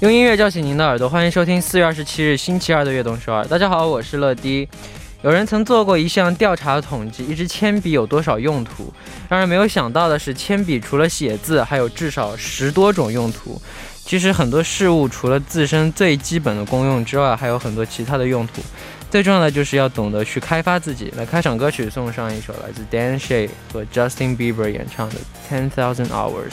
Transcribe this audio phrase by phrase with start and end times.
[0.00, 3.42] 用音乐叫醒您的耳朵，欢迎收听四月二十七日星期二的悦动首尔。
[3.46, 4.68] 大家好，我是乐迪。
[5.22, 8.92] 有人曾做过一项调查统计，一支铅笔有多少用途？
[9.26, 13.58] 让人没有想到的是，铅笔除了写字，还有至少十多种用途。
[14.04, 18.60] 其实很多事物除了自身最基本的功用之外，还有很多其他的用途。
[19.10, 21.10] 最重要的就是要懂得去开发自己。
[21.16, 25.14] 来，开场歌曲送上一首来自 Dan Shay 和 Justin Bieber 演唱的
[25.50, 26.50] 《Ten Thousand Hours》。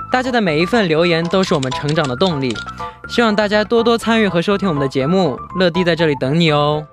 [0.11, 2.53] 大家的每一份留言都是我们成长的动力，
[3.07, 6.85] 希望大家多多参与和收听我们的节目，乐迪在这里等你哦。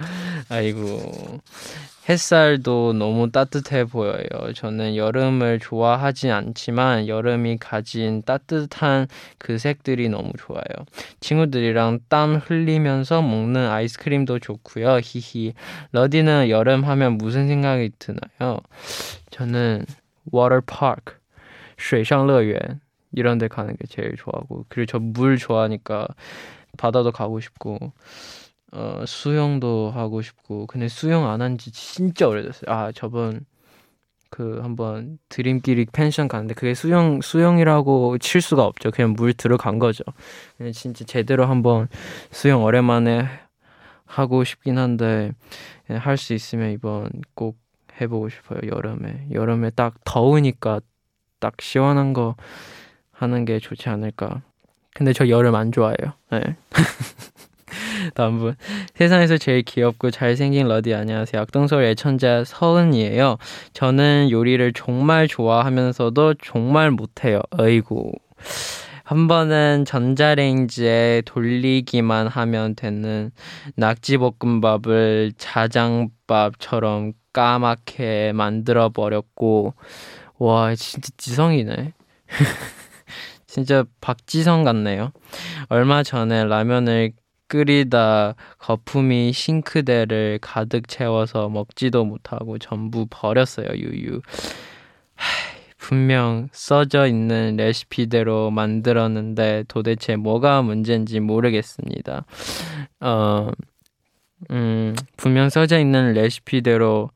[0.48, 1.38] 아이고.
[2.09, 4.53] 햇살도 너무 따뜻해 보여요.
[4.55, 10.63] 저는 여름을 좋아하진 않지만 여름이 가진 따뜻한 그 색들이 너무 좋아요.
[11.19, 14.99] 친구들이랑 땀 흘리면서 먹는 아이스크림도 좋고요.
[15.03, 15.53] 히히.
[15.91, 18.59] 러디는 여름 하면 무슨 생각이 드나요?
[19.29, 19.85] 저는
[20.31, 21.15] 워터파크,
[21.77, 22.57] 水上乐园
[23.13, 26.07] 이런 데 가는 게 제일 좋아하고 그리고 저 물 좋아하니까
[26.77, 27.91] 바다도 가고 싶고
[28.76, 32.70] 어, 수영도 하고 싶고 근데 수영 안 한 지 진짜 오래됐어요.
[32.72, 33.46] 아 저번
[34.30, 38.90] 그 한번 드림끼리 펜션 갔는데 그게 수영 수영이라고 칠 수가 없죠.
[38.90, 40.04] 그냥 물 들어간 거죠.
[40.58, 41.88] 그냥 진짜 제대로 한번
[42.32, 43.28] 수영 오랜만에
[44.06, 45.32] 하고 싶긴 한데
[45.88, 47.58] 할 수 있으면 이번 꼭
[48.00, 48.60] 해보고 싶어요.
[48.70, 50.80] 여름에 여름에 딱 더우니까
[51.40, 52.36] 딱 시원한 거
[53.12, 54.42] 하는 게 좋지 않을까.
[54.94, 56.14] 근데 저 여름 안 좋아해요.
[56.32, 56.56] 네.
[58.14, 58.56] 다음 분.
[58.94, 61.42] 세상에서 제일 귀엽고 잘생긴 러디 안녕하세요.
[61.42, 63.38] 악동서울 애천자 서은이에요.
[63.72, 67.40] 저는 요리를 정말 좋아하면서도 정말 못해요.
[67.58, 68.12] 어이구.
[69.04, 73.30] 한 번은 전자레인지에 돌리기만 하면 되는
[73.76, 79.74] 낙지볶음밥을 자장밥처럼 까맣게 만들어 버렸고,
[80.38, 81.92] 와, 진짜 지성이네.
[83.46, 85.12] 진짜 박지성 같네요.
[85.68, 87.12] 얼마 전에 라면을
[87.48, 93.68] 끓이다 거품이 싱크대를 가득 채워서 먹지도 못하고 전부 버렸어요.
[93.74, 94.20] 유유.
[95.78, 102.24] 분명 써져 있는 레시피대로 만들었는데 도대체 뭐가 문제인지 모르겠습니다.
[103.00, 103.50] 어,
[104.50, 107.10] 음, 분명 써져 있는 레시피대로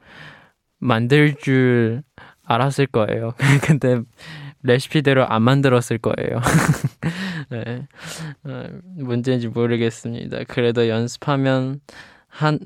[0.79, 2.03] 만들 줄
[2.45, 3.33] 알았을 거예요.
[3.67, 4.01] 근데
[4.63, 6.41] 레시피대로 안 만들었을 거예요.
[7.51, 7.87] 네.
[8.45, 8.65] 어,
[8.97, 10.45] 문제인지 모르겠습니다.
[10.49, 11.81] 그래도 연습하면
[12.29, 12.59] 한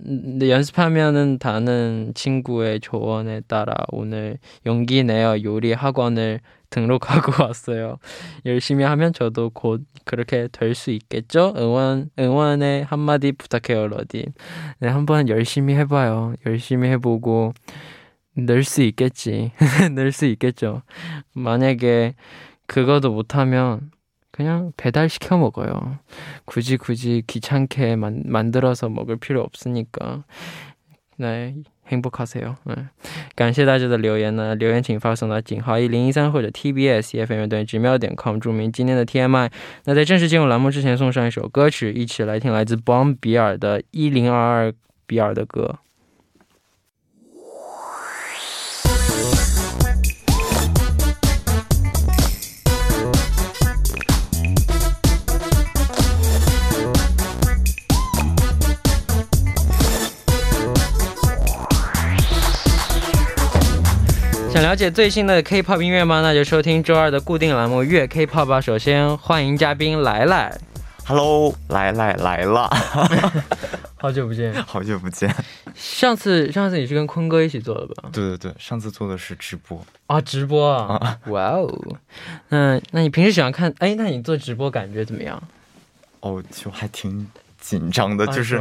[0.42, 7.98] 연습하면은 다는 친구의 조언에 따라 오늘 용기 내어 요리 학원을 등록하고 왔어요.
[8.44, 11.54] 열심히 하면 저도 곧 그렇게 될 수 있겠죠?
[11.56, 14.26] 응원 응원의 한마디 부탁해요, 러디.
[14.80, 16.34] 네, 한번 열심히 해봐요.
[16.46, 17.54] 열심히 해보고
[18.36, 19.52] 늘 수 있겠지.
[19.94, 20.82] 늘 수 있겠죠.
[21.34, 22.14] 만약에
[22.66, 23.90] 그거도 못하면
[24.33, 25.99] 그냥 배달 시켜 먹어요.
[26.45, 30.23] 굳이 굳이 귀찮게 만, 만들어서 먹을 필요 없으니까.
[31.17, 31.55] 네,
[31.87, 32.55] 행복하세요.
[32.63, 32.75] 네.
[33.35, 39.51] 感谢大家的留言呢，留言请发送到井号一零一三或者 TBS EFM 乐队直瞄点 com，注明今天的 TMI。
[39.83, 44.73] 那在正式进入栏目之前，送上一首歌曲，一起来听来自 Bomb 比尔的《一零二二
[45.05, 45.79] 比尔的歌》。
[64.54, 66.22] 想了解最新的 K-pop 音乐吗？
[66.22, 68.60] 那就收听周二的固定栏目《月 K-pop》吧。
[68.60, 70.56] 首先欢迎嘉宾来来
[71.04, 72.70] ，Hello，来来来了，
[73.98, 75.28] 好久不见，好久不见。
[75.74, 78.10] 上次上次你是跟坤哥一起做的吧？
[78.12, 81.96] 对对对，上次做的是直播啊，直播啊，哇哦。
[82.50, 83.74] 那那你平时喜欢看？
[83.80, 85.42] 哎，那你做直播感觉怎么样？
[86.20, 87.26] 哦，就还挺。
[87.64, 88.60] 紧张的，就是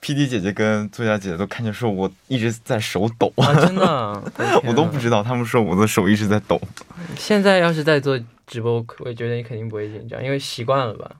[0.00, 4.22] P D 姐姐跟作家姐姐都看见说，我一直在手抖啊，真的，
[4.62, 6.60] 我都不知道，他们说我的手一直在抖。
[7.16, 11.10] 现在要是在做直播，我觉得你肯定不会紧张，因为习惯了吧？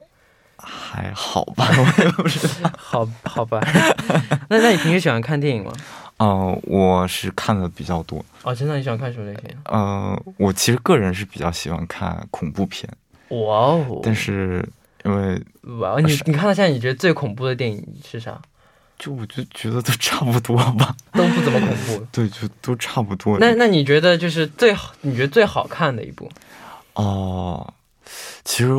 [0.58, 2.70] 还好吧， 我也不知道。
[2.76, 3.58] 好好吧，
[4.50, 5.72] 那那你平时喜欢看电影吗？
[6.18, 8.22] 嗯，我是看的比较多。
[8.42, 9.56] 哦，真的，你喜欢看什么类型？
[9.64, 12.86] 呃，我其实个人是比较喜欢看恐怖片。
[13.30, 14.00] 哇哦！
[14.02, 14.62] 但是。
[15.04, 15.42] 因为
[15.78, 18.40] 哇，你你看到现在，你觉得最恐怖的电影是啥？
[18.98, 22.06] 就我就觉得都差不多吧， 都不怎么恐怖。
[22.12, 23.36] 对，就都差不多。
[23.40, 26.30] 那那你觉得就是最好，你觉得最好看的一部？
[26.94, 27.74] 哦，
[28.44, 28.70] 其实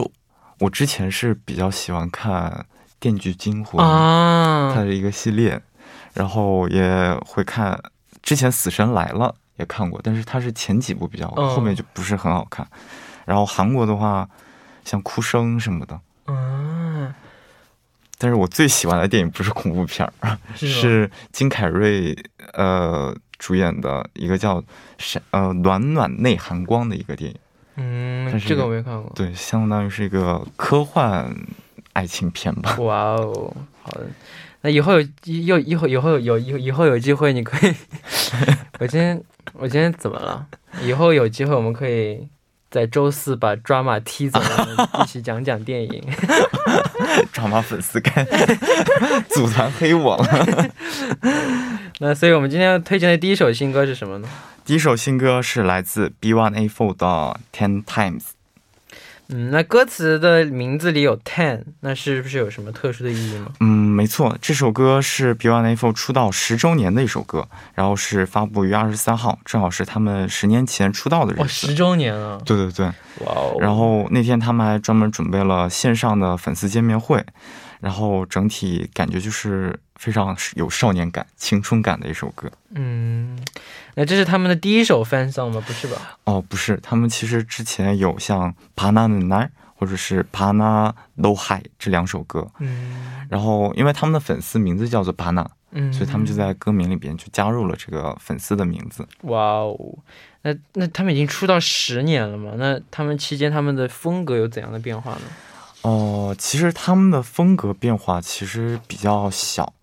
[0.59, 2.49] 我之前是比较喜欢看
[3.01, 5.61] 《电锯惊魂》啊，它的一个系列，
[6.13, 7.77] 然后也会看
[8.21, 9.25] 之前《死神来了》
[9.57, 12.65] 也看过，但是它是前几部比较，后面就不是很好看。
[13.25, 14.29] 然后韩国的话，
[14.85, 15.99] 像《哭声》什么的。
[16.27, 17.13] 嗯，
[18.17, 22.15] 但是我最喜欢的电影不是恐怖片儿， 是金凯瑞
[22.53, 24.61] 呃主演的一个叫
[24.97, 27.37] 《闪呃暖暖内含光》的一个电影。
[27.75, 29.11] 嗯，这个我没看过。
[29.15, 31.35] 对，相当于是一个科幻
[31.93, 32.77] 爱情片吧。
[32.79, 34.05] 哇哦，好的，
[34.61, 37.73] 那以后有有以后以后有以以后有机会你可以，
[38.79, 39.21] 我今天
[39.53, 40.47] 我今天怎么了？
[40.83, 42.27] 以后有机会我们可以。
[42.73, 44.41] 在周四把抓马踢走，
[45.03, 46.03] 一起讲讲电影。
[47.31, 48.25] 抓马粉丝该
[49.29, 50.69] 组团黑我了。
[52.01, 54.27] 那所以我们今天要推荐的第一首新歌是什么呢？
[54.65, 58.23] 第一首新歌是来自 B1A4 的 Ten Times。
[59.29, 63.53] 嗯，那歌词的名字里有 ten，那是不是有什么特殊的意义吗？
[63.61, 71.41] 嗯，没错，这首歌是 B1A4 出道十周年的一首歌，然后是发布于二十三号，正好是他们十年前出道的日子。
[71.43, 72.39] 哦，十周年啊！
[72.43, 73.55] 对对对，哇哦！
[73.59, 77.23] 然后那天他们还专门准备了线上的粉丝见面会，
[77.79, 82.51] 然后整体感觉就是非常有少年感、青春感的一首歌。
[82.73, 83.39] 嗯。
[83.95, 85.63] 那这是他们的第一首 fan song 吗？
[85.67, 86.17] 不是吧？
[86.23, 89.45] 哦，不是，他们其实之前有像《巴纳的奈》
[89.83, 92.49] 或者是《巴纳都海》这两首歌。
[92.59, 93.25] 嗯。
[93.29, 99.05] 然后，因为他们的粉丝名字叫做巴纳，嗯，所以他们就在歌名里边就加入了这个粉丝的名字。
[99.23, 99.77] 哇哦，
[100.43, 102.53] 那那他们已经出道十年了嘛？
[102.55, 105.21] 那他们期间他们的风格有怎样的变化呢？
[105.81, 109.73] 哦，其实他们的风格变化其实比较小，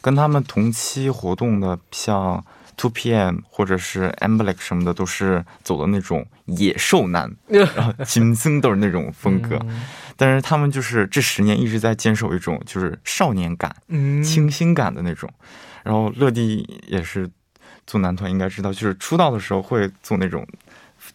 [0.00, 2.42] 跟他们同期活动的像。
[2.76, 9.58] Two PM 或者是 a m b l e c 什么的，都是走的那种野兽男， 然后金森都是那种风格。
[10.16, 13.74] 但是他们就是这十年一直在坚守一种就是少年感、
[14.24, 15.28] 清新感的那种。
[15.84, 17.28] 然后乐蒂也是
[17.86, 20.46] 做男团，应该知道，就是出道的时候会做那种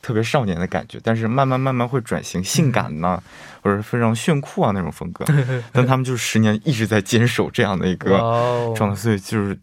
[0.01, 3.22] 特别少年的感觉，但是慢慢慢慢会转型性感呢，
[3.62, 5.25] 或者非常炫酷啊那种风格。
[5.72, 8.17] 但他们就是十年一直在坚守这样的一个
[8.75, 9.58] 状态，所以就是。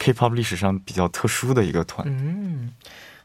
[0.00, 2.06] K-pop 历史上比较特殊的一个团。
[2.08, 2.72] 嗯，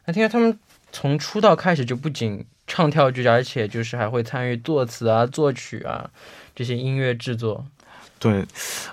[0.06, 0.58] 那听说他们
[0.90, 6.10] 从出道开始就不仅唱跳剧，而且就是还会参与作词啊、作曲啊
[6.52, 7.64] 这些音乐制作。
[8.18, 8.44] 对，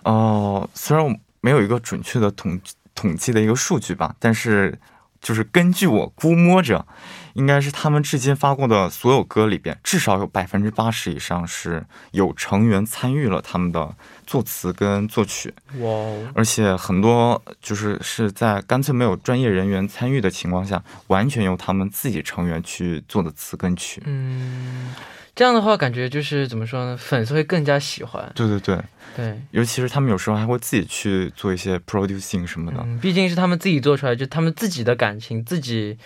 [0.04, 2.62] 呃，虽然我没有一个准确的统
[2.94, 4.78] 统计的一个数据吧，但是
[5.22, 6.86] 就是根据我估摸着，
[7.34, 15.54] 应该是他们至今发过的所有歌里边，至少有百分之八十以上是有成员参与了他们的作词跟作曲。
[15.80, 24.02] 哇哦，而且很多就是是在干脆没有专业人员参与的情况下，完全由他们自己成员去做的词跟曲。
[24.06, 24.94] 嗯，
[25.42, 26.96] 这样的话感觉就是怎么说呢？
[26.96, 28.32] 粉丝会更加喜欢。
[28.36, 28.80] 对对对，
[29.16, 32.78] 对，尤其是他们有时候还会自己去做一些 producing 什么的。
[32.84, 35.98] 嗯，毕竟是他们自己做出来，就他们自己的感情，自己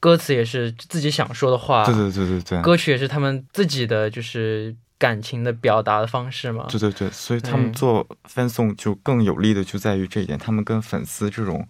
[0.00, 6.66] 歌词也是自己想说的话，对对对对对，歌曲也是他们自己的就是感情的表达的方式嘛。
[6.68, 11.64] 对对对，所以他们做 fan song 就更有利的就在于这一点，他们跟粉丝这种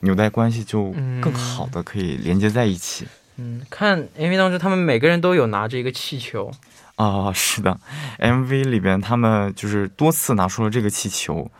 [0.00, 0.90] 纽带关系就
[1.22, 3.06] 更好的可以连接在一起。
[3.06, 6.50] 嗯，嗯看 MV 当中，他们每个人都有拿着一个气球。
[6.96, 7.78] 啊，是的
[8.18, 11.50] ，MV 里边他们就是多次拿出了这个气球，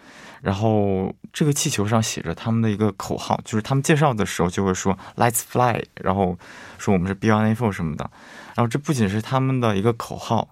[0.40, 6.38] 然后这个气球上写着他们的一个口号，就是他们介绍的时候就会说 “Let's fly”，然后
[6.78, 8.10] 说我们是 B1A4 什么的，
[8.54, 10.48] 然后这不仅是他们的一个口号，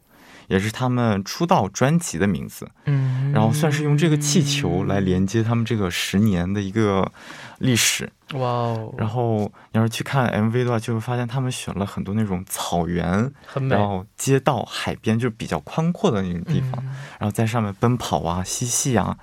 [0.48, 7.10] 也是他们出道专辑的名字，嗯，然后算是用这个气球来连接他们这个十年的一个
[7.58, 8.10] 历史。
[8.32, 9.40] 哇哦，然后
[9.72, 13.86] 你要是去看 MV 的话，就会发现他们选了很多那种草原，很美然。
[13.86, 19.16] 后街道、海边，就是比较宽阔的那种地方，嗯然后在上面奔跑啊、嬉戏啊，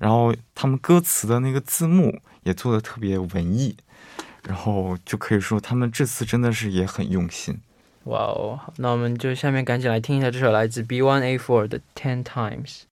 [0.00, 3.76] 然后他们歌词的那个字幕也做的特别文艺，
[4.44, 7.60] 然后就可以说他们这次真的是也很用心。
[8.08, 12.84] 哇哦，那我们就下面赶紧来听一下这首来自 B1A4 的 Ten Times。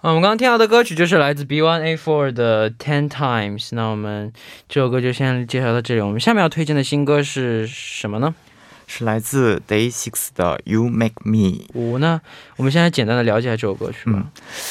[0.00, 3.68] 啊，我们刚刚听到的歌曲就是来自 B1A4 的 Ten Times。
[3.72, 4.32] 那我们
[4.68, 6.00] 这首歌就先介绍到这里。
[6.00, 8.34] 我们下面要推荐的新歌是什么呢？
[8.88, 11.32] 是来自 Day Six 的《You Make Me》。
[11.74, 12.20] 五呢？
[12.56, 14.14] 我们现在简单的了解一下这首歌曲吧。
[14.16, 14.30] 嗯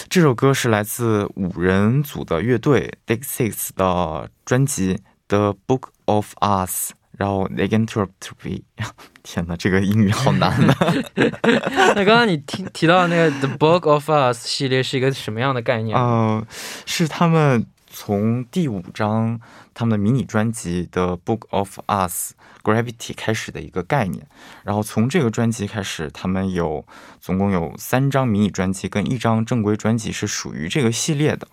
[0.10, 4.96] 这首歌是来自五人组的乐队 Day Six 的专辑
[5.28, 8.64] 《The Book of Us》，然后 They to Be。
[9.24, 10.94] 天哪，这个英语好难啊！
[11.96, 15.98] 那刚刚你提提到的那个《The Book of Us》系列是一个什么样的概念？
[15.98, 16.46] 呃，
[16.86, 17.66] 是他们
[18.00, 19.42] 从第五张
[19.74, 24.28] 他们的迷你专辑的《Book of Us Gravity》开始的一个概念。
[24.64, 26.86] 然后从这个专辑开始，他们有
[27.20, 31.48] 总共有三张迷你专辑跟一张正规专辑是属于这个系列的。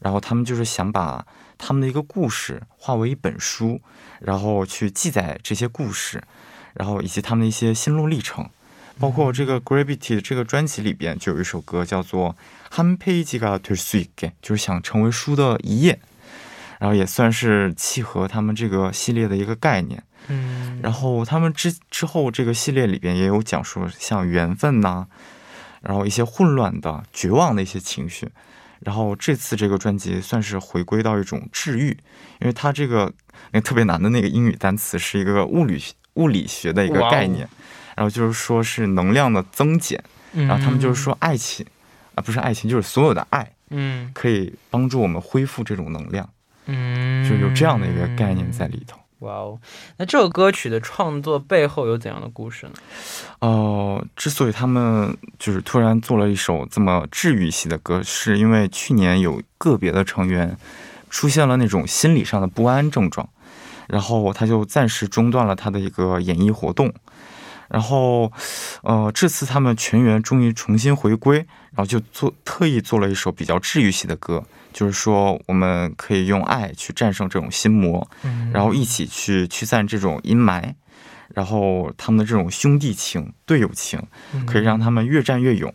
[0.00, 1.26] 然后他们就是想把
[1.56, 3.80] 他们的一个故事化为一本书，
[4.20, 6.22] 然后去记载这些故事，
[6.74, 8.46] 然后以及他们的一些心路历程。
[9.00, 12.30] 包括这个 Gravity 这个专辑里边就有一首歌叫做
[12.69, 15.99] 《한페이지가될수있게》，就是想成为书的一页，
[16.79, 20.03] 然后也算是契合他们这个系列的一个概念。
[20.27, 25.05] 嗯，然后他们之之后这个系列里边也有讲述像缘分呐、
[25.81, 28.29] 然后一些混乱的、绝望的一些情绪。
[28.79, 31.97] 然后这次这个专辑算是回归到一种治愈，
[32.41, 33.13] 因为它这个
[33.51, 35.81] 那个特别难的那个英语单词是一个物理
[36.15, 37.47] 物理学的一个哇哦概念，
[37.95, 40.03] 然后就是说是能量的增减。
[40.33, 41.65] 然后他们就是说爱情
[42.18, 46.28] 啊，不是爱情，就是所有的爱嗯，可以帮助我们恢复这种能量，
[46.66, 48.98] 嗯，就有这样的一个概念在里头。
[49.20, 49.58] 哇哦，
[49.96, 52.72] 那这首歌曲的创作背后有怎样的故事呢？
[53.40, 60.56] 呃，之所以他们就是突然做了一首这么治愈系的歌，是因为去年有个别的成员
[61.10, 63.28] 出现了那种心理上的不安症状，
[63.88, 66.92] 然后他就暂时中断了他的一个演艺活动。
[67.68, 68.32] 然后，
[68.82, 80.72] 呃，这次他们全员终于重新回归，然后就做特意做了一首比较治愈系的歌，就是说我们可以用爱去战胜这种心魔，嗯然后一起去驱散这种阴霾，
[81.34, 84.02] 然后他们的这种兄弟情、队友情，
[84.46, 85.72] 可以让他们越战越勇。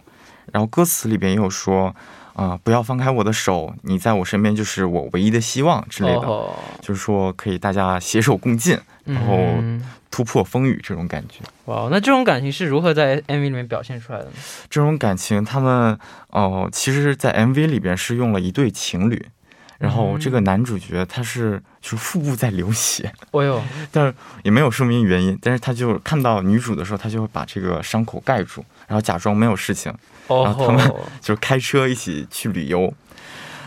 [0.51, 1.95] 然后歌词里边也有说，
[2.33, 11.39] 啊、不要放开我的手，你在我身边就是我唯一的希望之类的，哦就是说可以大家携手共进，然后嗯突破风雨这种感觉。
[11.65, 14.31] 哇哦，那这种感情是如何在 MV 里面表现出来的呢？
[14.69, 15.97] 这种感情，他们
[16.29, 19.25] 哦、其实，在 MV 里边是用了一对情侣，
[19.79, 23.61] 然后这个男主角他是就是腹部在流血，哦呦，
[23.91, 24.13] 但是
[24.43, 29.93] 也没有说明原因，但是他就看到女主的时候，他就会把这个伤口盖住，然后假装没有事情，
[30.27, 32.93] 哦然后他们就是开车一起去旅游。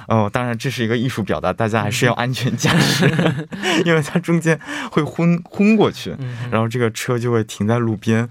[0.09, 3.13] 哦，当然这是一个艺术表达，大家还是要安全驾驶，
[3.85, 4.57] 因为它中间
[4.93, 6.15] 会昏昏过去，
[6.49, 8.29] 然后这个车就会停在路边，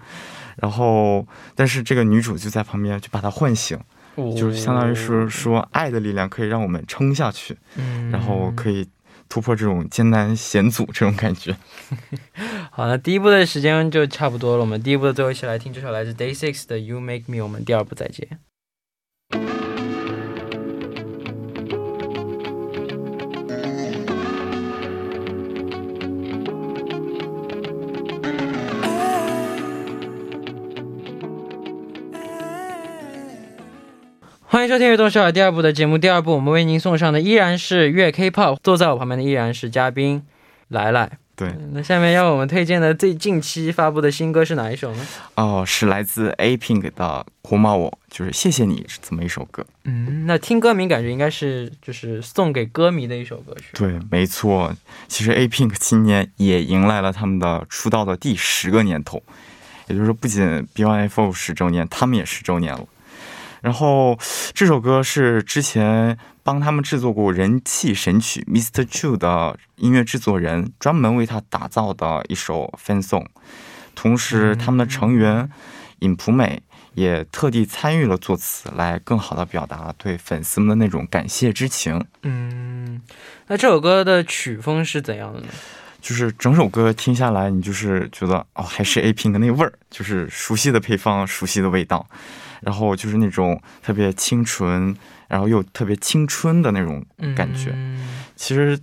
[0.56, 3.78] 然后但是这个女主就在旁边就把它唤醒，
[4.16, 7.58] 就是相当于是说爱的力量可以让我们撑下去，
[8.10, 8.88] 然后可以
[9.28, 11.54] 突破这种艰难险阻这种感觉。
[12.78, 18.28] 好，那第一部的时间就差不多了，我们第一部的最后一起来听这首来自 Day Six 的 You Make Me，我们第二部再见。
[34.42, 35.98] 欢迎收听《悦动首尔》第二部的节目。
[35.98, 40.24] 第二部我们为您送上的依然是月 K-pop，坐在我旁边的依然是嘉宾
[40.68, 41.20] 来来。
[41.36, 41.54] 对。
[41.72, 45.08] 那下面要我们推荐的最近期发布的新歌是哪一首呢？
[45.36, 49.66] 哦是来自 apink 的苦恼我就是谢谢你是这么一首歌。
[49.84, 54.74] 嗯那听歌名感觉应该是就是送给歌迷的一首歌曲对没错。
[55.08, 59.22] 其实 apink 今年也迎来了他们的出道的第十个年头
[59.88, 62.86] 也就是说不仅 byfo 十周年他们也十周年了。
[63.62, 64.18] 然后
[64.54, 68.86] 这首歌是之前帮他们制作过人气神曲《Mr.
[68.86, 73.26] Chu》的音乐制作人专门为他打造的一首 fan song。
[73.96, 75.50] 同时，他们的成员
[76.00, 76.62] 尹普美
[76.94, 82.06] 也特地参与了作词，来更好的表达对粉丝们的那种感谢之情。
[82.24, 83.02] 嗯，
[83.48, 85.48] 那这首歌的曲风是怎样的呢？
[86.02, 92.08] 就是整首歌听下来，你就是觉得哦，还是 A Pink 那味儿，就是熟悉的配方，熟悉的味道。
[92.62, 94.96] 然后就是那种特别清纯，
[95.28, 97.04] 然后又特别青春的那种
[97.36, 97.72] 感觉。
[97.74, 98.78] 嗯其实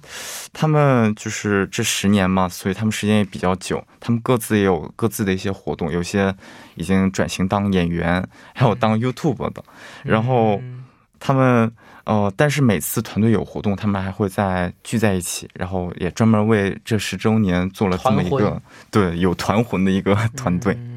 [0.54, 6.34] 他们就是这十年嘛，所以他们时间也比较久，他们各自也有各自的一些活动，有些
[6.74, 9.62] 已经转型当演员，还有当 YouTube 的。
[10.02, 10.84] 然后嗯
[11.20, 11.70] 他们
[12.04, 20.72] 呃，但是每次团队有活动，他们还会再聚在一起，然后也专门为这十周年做了这么一个对有团魂的一个团队。
[20.78, 20.91] 嗯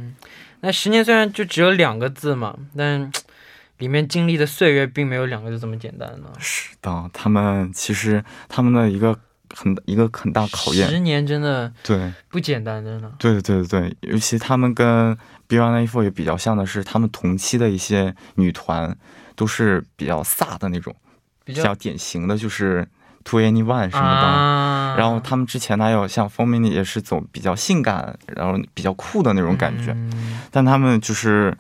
[0.61, 3.11] 那十年虽然就只有两个字嘛，但
[3.79, 6.29] 里面经历的岁月并没有两个字这么简单呢。
[6.39, 9.17] 是的，他们其实他们的一个
[9.53, 13.11] 很一个很大考验，十年真的对不简单，真的。
[13.19, 15.17] 对对对对，尤其他们跟
[15.49, 18.97] B1A4 也比较像的是，他们同期的一些女团
[19.35, 20.95] 都是比较飒的那种，
[21.43, 22.87] 比比较典型的就是
[23.25, 24.27] Two Anyone 什么的。
[24.27, 31.53] 啊，然后他们之前还有像 f o r m i n 也是走比较性感，然后比较酷的那种感觉，嗯但他们就是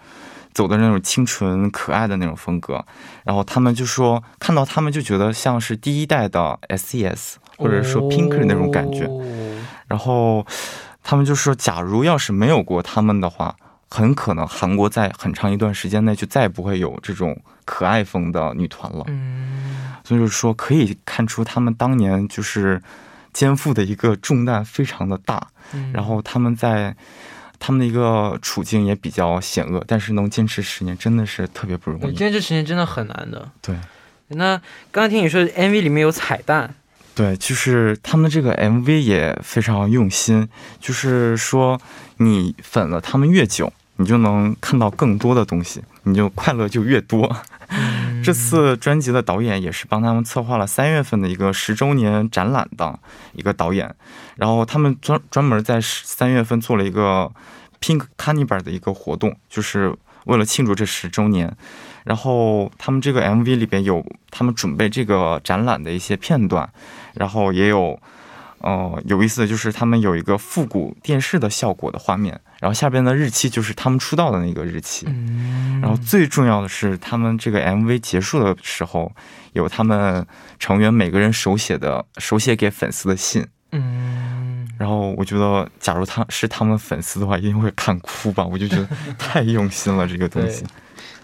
[0.53, 2.85] 走的那种清纯可爱的那种风格。
[3.25, 9.05] 然后他们就说看到他们就觉得像是第一代的 S.E.S 或者说 Pink 那种感觉。
[9.05, 9.21] 哦
[9.87, 10.43] 然后
[11.03, 13.55] 他们就说，假如要是没有过他们的话，
[13.89, 19.03] 很可能韩国在很长一段时间内就再也不会有这种可爱风的女团了。
[19.07, 22.81] 嗯，所以就是说，可以看出他们当年就是
[23.31, 26.95] 肩负的一个重担非常的大，嗯然后他们在
[27.57, 32.05] 他们的一个处境也比较险恶，但是能坚持十年真的是特别不容易。
[32.07, 33.49] 今天这十年真的很难的。
[33.61, 33.75] 对
[34.27, 34.57] 那
[34.91, 36.73] 刚刚听你说 MV 里面有彩蛋，
[37.15, 40.47] 对，就是他们这个 MV 也非常用心，
[40.81, 41.79] 就是说
[42.17, 47.33] 你粉了他们越久，你就能看到更多的东西，你就快乐就越多。
[47.69, 52.99] 嗯这次专辑的导演也是帮他们策划了三月份的一个十周年展览的
[53.33, 53.95] 一个导演，
[54.35, 57.31] 然后他们专专门在三月份做了一个
[57.79, 61.55] Pink Carnival 的一个活动，就是为了庆祝这十周年。
[62.03, 66.67] 然后他们这个 MV 里边有他们准备这个展览的一些片段，
[67.15, 67.99] 然后也有，
[68.59, 75.05] 呃，有意思的就是他们有一个复古电视的效果的画面，然后下边的日期就是他们出道的那个日期。
[75.07, 79.11] 嗯，然后最重要的是，他们这个 MV 结束的时候，
[79.53, 80.25] 有他们
[80.59, 83.45] 成员每个人手写的手写给粉丝的信。
[83.71, 88.45] 嗯，然后我觉得，假如他是他们粉丝的话，一定会看哭吧。
[88.45, 88.87] 我就觉得
[89.19, 90.69] 太用心了，这个东西对。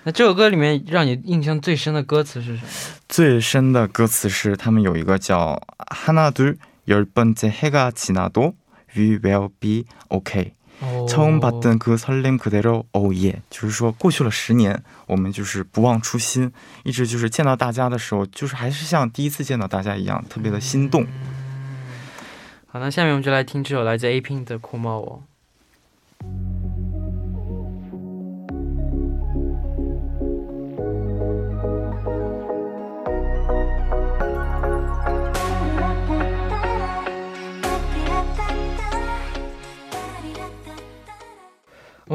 [0.04, 2.68] 那这首歌里面让你印象最深的歌词是什么？
[3.08, 8.54] 最深的歌词是他们有一个叫“하나둘열번째해가지나도
[8.94, 10.52] we will be okay”。
[10.78, 16.52] 哦 처음봤던그설렘그대로 oh yeah，就是说过去了十年，我们就是不忘初心，
[16.84, 21.06] 一直就是见到大家的时候，就是还是像第一次见到大家一样，特别的心动。
[22.66, 25.22] 好，那下面我们就来听这首来自 A Pink 的《酷猫我》。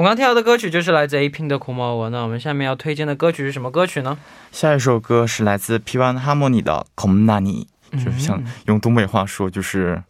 [0.07, 1.49] 刚听到的歌曲就是来自 A.P.
[1.49, 2.07] 的《苦毛文》。
[2.11, 4.17] 那我们下面要推荐的歌曲是什么歌曲呢？
[4.53, 7.67] 下一首歌是来自 P1 Harmony 的《孔纳尼》，
[8.05, 10.01] 就是像用东北话说，就是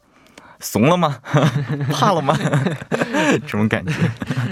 [0.60, 1.16] 怂了吗？
[1.90, 2.38] 怕了吗？
[3.40, 3.94] 这种感觉。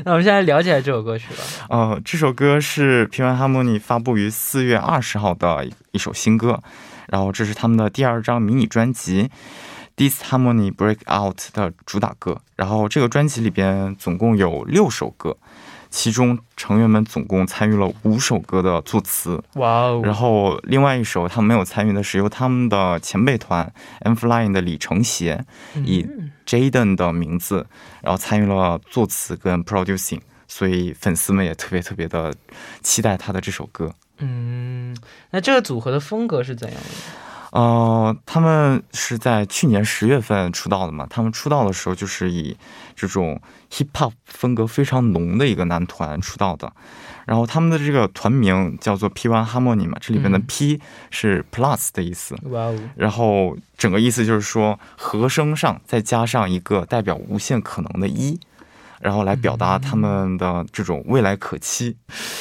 [0.06, 1.42] 那我们现在了解一下这首歌曲吧。
[1.68, 6.62] 哦、呃，这首歌是 P1 Harmony 发布于四月二十号的一首新歌，
[7.08, 9.30] 然后这是他们的第二张迷你专辑。
[9.96, 15.36] This Harmony Break Out 的主打歌，然后这个专辑里边总共有六首歌，
[15.88, 20.00] 其中成员们总共参与了五首歌的作词，哇哦！
[20.04, 25.44] 然后另外一首他们没有参与的是由他们的前辈团 M Flying 的李承协
[25.76, 26.04] 以
[26.44, 27.64] Jaden 的名字，
[28.02, 32.34] 然后参与了作词跟 Producing，所以粉丝们也特别特别的
[32.82, 33.94] 期待他的这首歌。
[34.18, 34.96] 嗯，
[35.30, 37.23] 那这个组合的风格是怎样的？
[37.54, 41.06] 呃，他们是在去年十月份出道的嘛？
[41.08, 42.56] 他们出道的时候就是以
[42.96, 43.40] 这种
[43.70, 46.72] hip hop 风格非常浓的一个男团出道的。
[47.26, 50.80] 然后他们的这个团名叫做 P1 Harmony 嘛，这里边的 P
[51.12, 52.34] 是 Plus 的意思。
[52.50, 52.78] 哇哦！
[52.96, 58.40] 然后整个意思就是说和声上再加上一个代表无限可能的一。
[59.04, 61.94] 然后来表达他们的这种未来可期。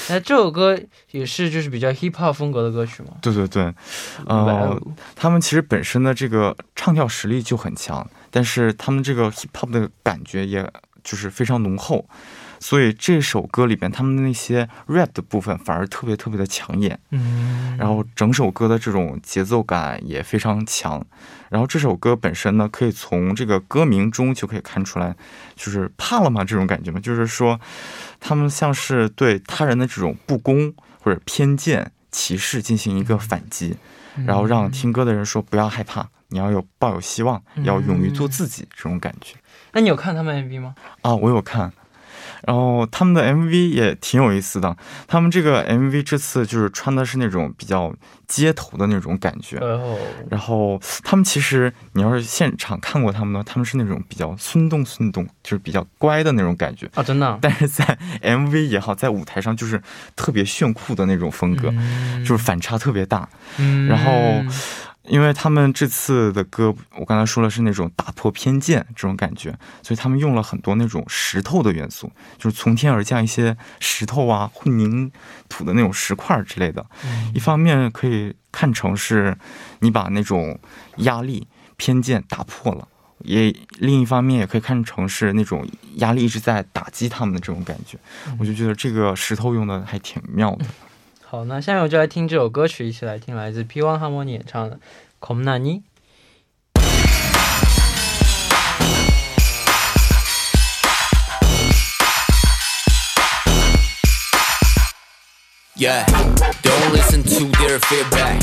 [0.07, 0.79] 那这首歌
[1.11, 3.09] 也是就是比较 hip hop 风格的歌曲吗？
[3.21, 3.73] 对对对，
[4.25, 4.81] 呃，
[5.13, 10.65] 他们其实本身的这个唱跳实力就很强，但是他们这个 hip hop 的感觉也
[11.03, 12.07] 就是非常浓厚。
[12.63, 21.05] 所以这首歌里边，他们的那些 rap 的部分反而特别特别的抢眼，嗯，然后整首歌的这种节奏感也非常强。
[21.49, 25.13] 然后这首歌本身呢，可以从这个歌名中就可以看出来，
[25.57, 27.59] 就是怕了吗这种感觉嘛，就是说
[28.21, 33.75] 他们像是对他人的这种不公或者偏见、歧视进行一个反击，
[34.25, 39.35] 然后让听歌的人说不要害怕，你要有抱有希望，要勇于做自己这种感觉。
[39.73, 40.75] 那你有看他们 MV 吗？
[41.01, 41.73] 啊，我有看。
[42.45, 44.75] 然后他们的 MV 也挺有意思的，
[45.07, 47.93] 他们这个 MV 这次就是穿的是那种比较
[48.27, 49.57] 街头的那种感觉。
[50.29, 57.37] 然后他们其实你要是现场看过他们呢，他们是那种比较孙动孙动，就是比较乖的那种感觉啊，真的。
[57.41, 59.81] 但是在 MV 也好，在舞台上就是
[60.15, 61.73] 特别炫酷的那种风格，
[62.19, 63.27] 就是反差特别大。
[63.87, 64.43] 然后。
[65.09, 75.11] 因为他们这次的歌，我刚才说了是那种打破偏见这种感觉，所以他们用了很多那种石头的元素，就是从天而降一些石头啊、混凝
[75.49, 76.85] 土的那种石块之类的。
[77.33, 79.37] 一方面可以看成是
[79.79, 80.57] 你把那种
[80.97, 82.87] 压力、偏见打破了，
[83.19, 87.97] 也另一方面也可以看成是那种压力一直在打击他们的这种感觉。
[88.39, 90.65] 我就觉得这个石头用的还挺妙的。
[91.33, 94.75] 好，那下面我就来听这首歌曲，一起来听来自 P One Harmony 演唱的
[95.17, 95.81] 《空难妮》。
[105.75, 108.39] Yeah，don't listen to their feedback。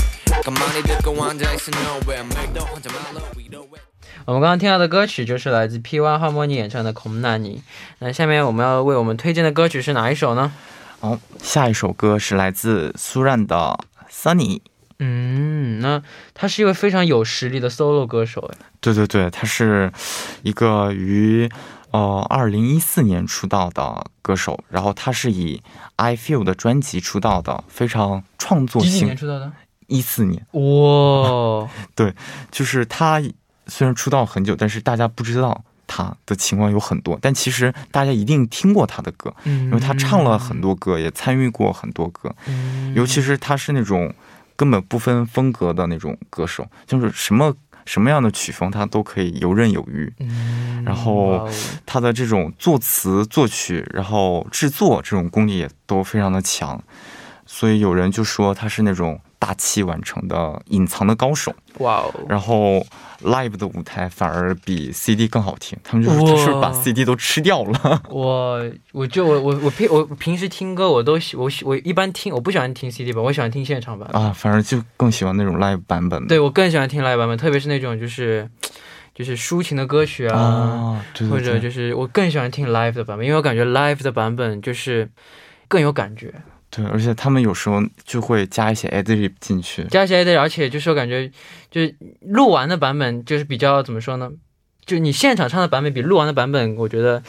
[4.26, 7.58] 我们刚刚听到的歌曲就是来自 P One Harmony 演唱的《空难妮》。
[8.00, 10.52] 那下面我们要为我们推荐的歌曲是哪一首呢？
[11.00, 13.78] 好，下一首歌是来自苏然的
[14.12, 14.58] 《Sunny》。
[14.98, 16.02] 嗯，那
[16.34, 18.58] 他是一位非常有实力的 solo 歌手哎。
[18.82, 19.90] 对对对，他是
[20.42, 21.48] 一个于
[21.90, 25.56] 呃二零一四年出道的歌手，然后他是以
[25.96, 28.92] 《I Feel》的专辑出道的，非常创作性。
[28.92, 29.50] 几年出道的？
[29.86, 30.44] 一四年。
[30.52, 32.14] 哇， 对，
[32.50, 33.22] 就是他
[33.68, 35.64] 虽然出道很久，但是大家不知道。
[35.92, 42.32] 他的情况有很多，但其实大家一定听过他的歌，因为他唱了很多歌，也参与过很多歌。
[42.94, 44.14] 尤其是他是那种
[44.54, 47.52] 根本不分风格的那种歌手，就是什么
[47.84, 50.12] 什么样的曲风他都可以游刃有余。
[50.84, 51.48] 然后
[51.84, 56.80] 他的这种作词、作曲，然后制作这种功力也都非常的强，
[57.44, 59.20] 所以有人就说他是那种。
[59.40, 62.12] 大器晚成的隐藏的高手，哇哦！
[62.28, 62.84] 然后
[63.22, 68.02] live 的舞台反而比 CD 更好听，他们就是他是把 CD 都吃掉了。
[68.08, 76.26] 我我就我我我平我平时听歌我都喜我喜我一般听我不喜欢听 CD 版，我喜欢听现场版啊，反正就更喜欢那种 live 版本。
[76.26, 78.48] 对我更喜欢听 live 版本，特别是那种就是
[79.14, 85.08] 就是抒情的歌曲啊，或者就是我更喜欢听 live 的版本，因为我感觉 live 的版本就是
[85.68, 86.32] 更有感觉。
[86.70, 91.28] 对，而且他们有时候就会加一些 edit 进去，加一些 edit，而且就是我感觉，
[91.70, 94.30] 就是录完的版本就是比较怎么说呢？
[94.86, 97.22] 就你现场唱的版本比录完的版本，我觉得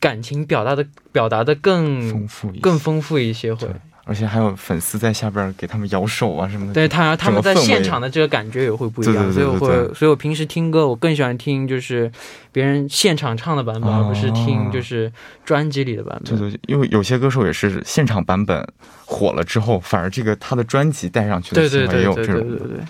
[0.00, 3.68] 感情表达的表达的更丰富，更丰富一些会。
[4.04, 6.72] 而且还有粉丝在下边给他们摇手啊什么的。
[6.72, 12.10] 对他他们在现场的这个感觉也会不一样，对对对所以我会，所以我平时听歌，我更喜欢听就是
[12.50, 15.10] 别人现场唱的版本，哦而不是听就是
[15.44, 16.38] 专辑里的版本。
[16.38, 18.66] 对对，因为有些歌手也是现场版本
[19.04, 22.48] 火了之后，反而这个他的专辑带上去的对对情况也对对有这种。
[22.48, 22.84] 对对对。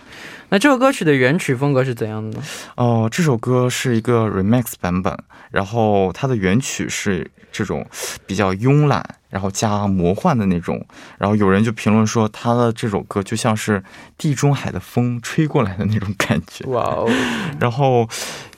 [0.52, 2.44] 那这首歌曲的原曲风格是怎样的呢？
[2.76, 5.16] 哦、这首歌是一个 remix 版本，
[5.50, 7.86] 然后它的原曲是这种
[8.26, 10.86] 比较慵懒，然后加魔幻的那种。
[11.16, 13.82] 然后有人就评论说，他的这首歌就像是
[14.18, 16.66] 地中海的风吹过来的那种感觉。
[16.66, 17.10] 哇哦，
[17.58, 18.06] 然后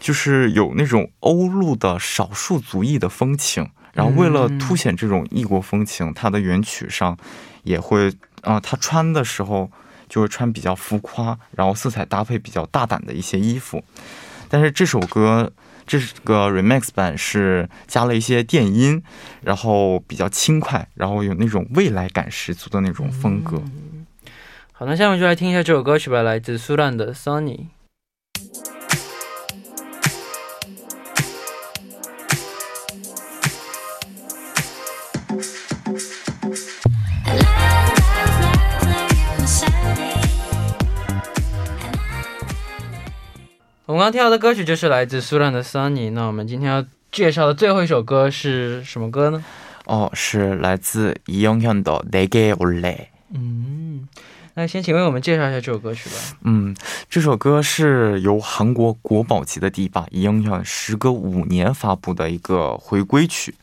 [0.00, 3.70] 就是有那种欧陆的少数族裔的风情。
[3.92, 7.16] 然后为了凸显这种异国风情，它的原曲上
[7.62, 9.70] 也会啊、他穿的时候
[10.08, 13.82] 就是穿比较浮夸，然后色彩搭配比较大胆的一些衣服。
[14.48, 15.50] 但是这首歌
[15.86, 19.02] 这个 remix 版是加了一些电音，
[19.42, 23.62] 然后比较轻快，然后有那种未来感十足的那种风格。
[24.72, 27.66] 好，那下面就来听一下这首歌曲吧，来自苏烂的 Sunny。
[43.85, 46.12] 我们刚刚听到的歌曲就是来自苏烂的 Sunny。
[46.12, 49.43] 那我们今天要介绍的最后一首歌是什么歌呢？
[49.85, 52.97] 哦，是来自이영현的《내게올래》。
[53.33, 54.07] 嗯，
[54.53, 56.15] 那先请为我们介绍一下这首歌曲吧。
[56.43, 56.75] 嗯，
[57.09, 63.55] 这首歌是由韩国国宝级的第八이영현时隔五年发布的一个回归曲。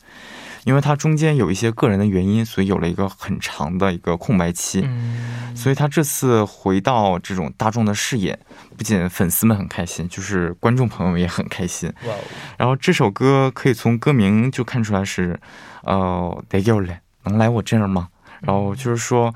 [0.64, 4.82] 因为他中间有一些个人的原因，所以有了一个很长的一个空白期。
[4.84, 8.38] 嗯、所以他这次回到这种大众的视野，
[8.78, 11.90] 不仅粉丝们很开心，就是观众朋友们也很开心。
[12.04, 12.14] 哦、
[12.58, 15.40] 然后这首歌可以从歌名就看出来是，
[15.84, 18.10] 呃，得有嘞，能来我这儿吗？
[18.42, 19.34] 然后就是说，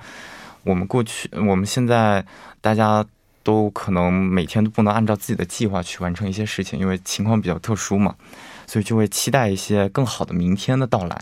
[0.63, 2.25] 我们过去，我们现在，
[2.61, 3.05] 大家。
[3.45, 8.15] 都可能每天都不能按照自己的计划去完成一些事情，因为情况比较特殊嘛。
[8.67, 11.15] 所以就会期待一些更好的明天的到来，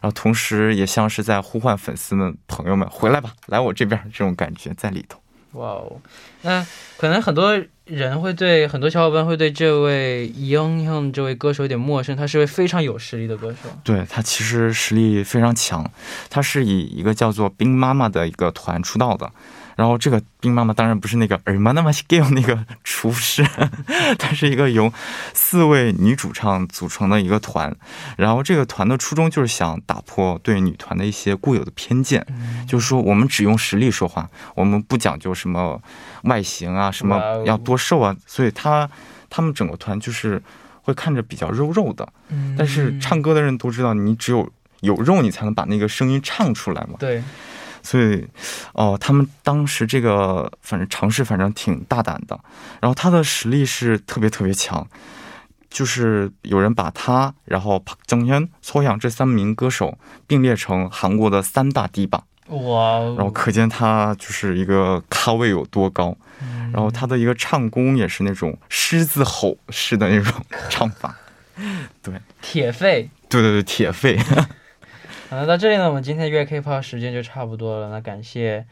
[0.00, 3.32] 然后同时也像是在呼唤粉丝们、朋友们回来吧。
[3.46, 5.18] 来我这边这种感觉在里头
[5.52, 6.00] 哇哦，
[6.42, 6.66] 那
[6.96, 15.90] 可能很多人会对很多小伙伴会对这位 young young 这位歌手有点陌生，他是位非常有实力的歌手，对他其实实力非常强，
[16.30, 19.30] 他是以一个叫做冰妈妈的一个团出道的。
[19.76, 23.44] 然后这个冰妈妈当然不是那个尔玛纳玛西 gale 那个厨师，
[24.18, 24.92] 她是一个由
[25.32, 27.74] 四位女主唱组成的一个团。
[28.16, 32.26] 然后这个团的初衷就是想打破对女团的一些固有的偏见，
[32.68, 35.80] 就是说我们只用实力说话，我们不讲究什么
[36.24, 38.14] 外形啊，什么要多瘦啊。
[38.26, 38.88] 所以他
[39.30, 40.42] 他们整个团就是
[40.82, 42.06] 会看着比较肉肉的。
[42.28, 44.48] 嗯但是唱歌的人都知道，你只有
[44.80, 46.96] 有肉，你才能把那个声音唱出来嘛。
[46.98, 47.22] 对，
[47.81, 48.27] 所以，
[48.73, 52.39] 哦、他们当时这个反正尝试，反正挺大胆的。
[52.81, 54.87] 然后他的实力是特别特别强，
[55.69, 62.23] 就是有人把他，然后朴正현소양这三名歌手并列成韩国的三大迪吧。
[62.47, 66.15] 哇哦，然后可见他就是一个咖位有多高。
[66.73, 70.33] 然后他的一个唱功也是那种狮子吼式的那种
[70.69, 71.15] 唱法。
[72.41, 73.09] 铁肺。
[73.29, 74.19] 对对对，铁肺。
[75.32, 77.88] 好，到这里呢，我们今天的 K-pop 时间就差不多了。
[77.88, 78.66] 那感谢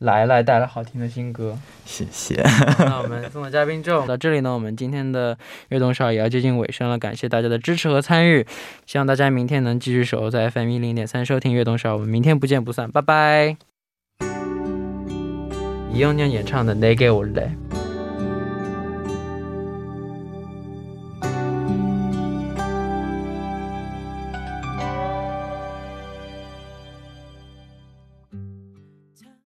[0.00, 2.34] 来来带来好听的新歌，谢谢。
[2.80, 5.38] 那我们送的嘉宾就到这里呢，我们今天的
[5.70, 6.98] 悦动少也要接近尾声了。
[6.98, 8.46] 感谢大家的支持和参与，
[8.84, 11.94] 希望大家明天能继续守候在 FM 一零点三收听悦动少。
[11.94, 13.56] 我们明天不见不散，拜拜。
[15.90, 17.48] 이영년演唱的《내게올래》。